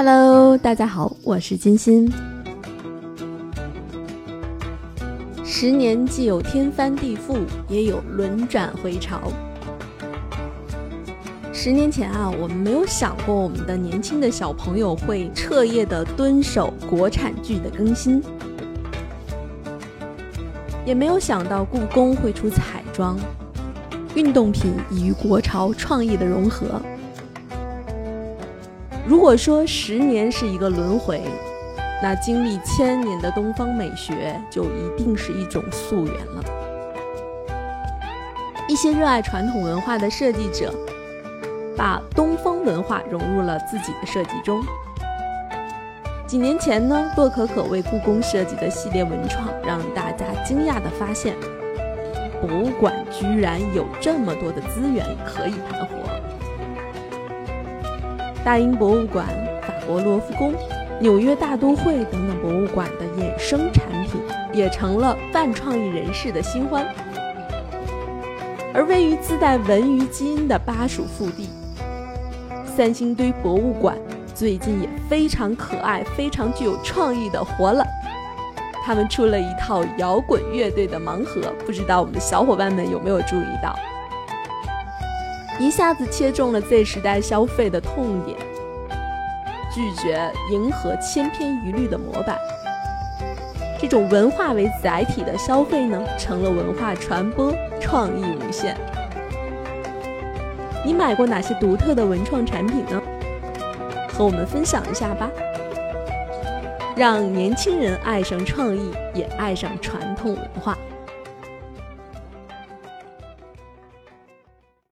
[0.00, 2.08] Hello，大家好，我是金鑫。
[5.44, 9.20] 十年既有天翻地覆，也有轮转回潮。
[11.52, 18.22] 十年前啊，我们没有想过我们的年轻的小朋友会彻夜的蹲守国产剧的更新，
[20.86, 23.18] 也没有想到故宫会出彩妆，
[24.14, 26.80] 运动品与国潮创意的融合。
[29.08, 31.22] 如果说十年是一个轮回，
[32.02, 36.44] 那经历千年的东方美学就一定是一种溯源了。
[38.68, 40.74] 一些热爱传统文化的设计者，
[41.74, 44.62] 把东方文化融入了自己的设计中。
[46.26, 51.34] 几年前呢，洛可可为故宫设计的系列文创，让大家惊讶地发现，
[52.42, 55.94] 博物馆居然有这么多的资源可以盘活。
[58.48, 59.26] 大英博物馆、
[59.60, 60.54] 法国罗浮宫、
[61.00, 64.18] 纽约大都会等等博物馆的衍生产品，
[64.54, 66.86] 也成了泛创意人士的新欢。
[68.72, 71.50] 而位于自带文娱基因的巴蜀腹地
[72.64, 73.98] 三星堆博物馆，
[74.34, 77.84] 最近也非常可爱、非常具有创意的活了。
[78.82, 83.78] 他们出了一套摇滚乐队的盲盒，不知道我们的小伙伴们有没有注意到？
[85.60, 88.38] 一下子切中了 Z 时代消费的痛点，
[89.74, 92.38] 拒绝迎合千篇一律的模板。
[93.80, 98.76] 这种文化为载体的消费呢，成了文化传播，创意无限。
[100.84, 103.02] 你买过哪些独特的文创产品呢？
[104.08, 105.28] 和我们分享一下吧，
[106.96, 110.78] 让年轻人爱上创意，也爱上传统文化。